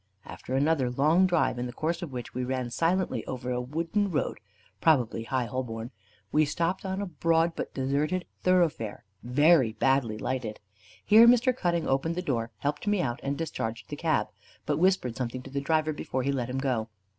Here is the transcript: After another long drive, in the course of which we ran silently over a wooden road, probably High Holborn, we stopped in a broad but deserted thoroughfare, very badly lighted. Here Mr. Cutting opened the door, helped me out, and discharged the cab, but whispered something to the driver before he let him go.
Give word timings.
After 0.25 0.55
another 0.55 0.89
long 0.89 1.27
drive, 1.27 1.59
in 1.59 1.67
the 1.67 1.71
course 1.71 2.01
of 2.01 2.11
which 2.11 2.33
we 2.33 2.43
ran 2.43 2.71
silently 2.71 3.23
over 3.27 3.51
a 3.51 3.61
wooden 3.61 4.09
road, 4.09 4.39
probably 4.81 5.25
High 5.25 5.45
Holborn, 5.45 5.91
we 6.31 6.43
stopped 6.43 6.83
in 6.83 7.01
a 7.01 7.05
broad 7.05 7.55
but 7.55 7.71
deserted 7.75 8.25
thoroughfare, 8.41 9.03
very 9.21 9.73
badly 9.73 10.17
lighted. 10.17 10.59
Here 11.05 11.27
Mr. 11.27 11.55
Cutting 11.55 11.87
opened 11.87 12.15
the 12.15 12.23
door, 12.23 12.49
helped 12.57 12.87
me 12.87 12.99
out, 12.99 13.19
and 13.21 13.37
discharged 13.37 13.89
the 13.89 13.95
cab, 13.95 14.29
but 14.65 14.79
whispered 14.79 15.15
something 15.15 15.43
to 15.43 15.51
the 15.51 15.61
driver 15.61 15.93
before 15.93 16.23
he 16.23 16.31
let 16.31 16.49
him 16.49 16.57
go. 16.57 16.89